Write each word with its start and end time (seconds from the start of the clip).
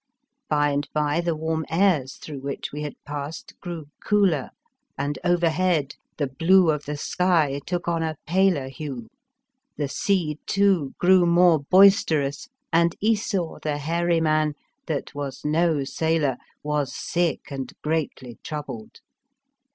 By 0.49 0.71
and 0.71 0.89
by 0.93 1.21
the 1.21 1.35
warm 1.35 1.63
airs 1.69 2.15
through 2.15 2.39
which 2.39 2.71
we 2.71 2.81
had 2.81 2.95
passed 3.05 3.53
grew 3.59 3.85
cooler, 4.03 4.49
and 4.97 5.19
overhead 5.23 5.93
the 6.17 6.25
blue 6.25 6.71
of 6.71 6.85
the 6.85 6.97
sky 6.97 7.61
took 7.67 7.87
on 7.87 8.01
a 8.01 8.17
paler 8.25 8.61
130 8.63 8.75
The 8.77 8.97
Fearsome 8.97 8.97
Island 8.97 9.07
hue. 9.07 9.09
The 9.77 9.87
sea 9.87 10.39
too 10.47 10.95
grew 10.97 11.27
more 11.27 11.59
boister 11.59 12.25
ous, 12.27 12.49
and 12.73 12.95
Esau, 12.99 13.59
the 13.61 13.77
hairy 13.77 14.21
man, 14.21 14.55
that 14.87 15.13
was 15.13 15.45
no 15.45 15.83
sailor, 15.83 16.37
was 16.63 16.95
sick 16.95 17.51
and 17.51 17.71
greatly 17.83 18.39
troubled. 18.43 19.01